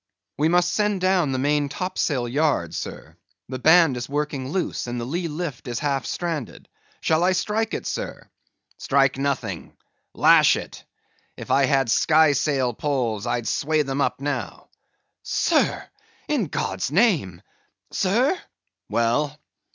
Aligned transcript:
_"We 0.39 0.49
must 0.49 0.73
send 0.73 0.99
down 0.99 1.31
the 1.31 1.37
main 1.37 1.69
top 1.69 1.99
sail 1.99 2.27
yard, 2.27 2.73
sir. 2.73 3.17
The 3.49 3.59
band 3.59 3.95
is 3.95 4.09
working 4.09 4.49
loose 4.49 4.87
and 4.87 4.99
the 4.99 5.05
lee 5.05 5.27
lift 5.27 5.67
is 5.67 5.77
half 5.77 6.07
stranded. 6.07 6.67
Shall 7.01 7.23
I 7.23 7.33
strike 7.33 7.75
it, 7.75 7.85
sir?" 7.85 8.27
"Strike 8.79 9.19
nothing; 9.19 9.77
lash 10.15 10.55
it. 10.55 10.85
If 11.37 11.51
I 11.51 11.65
had 11.65 11.91
sky 11.91 12.31
sail 12.31 12.73
poles, 12.73 13.27
I'd 13.27 13.47
sway 13.47 13.83
them 13.83 14.01
up 14.01 14.19
now." 14.19 14.69
"Sir!—in 15.21 16.45
God's 16.47 16.91
name!—sir?" 16.91 18.39
"Well." 18.89 19.37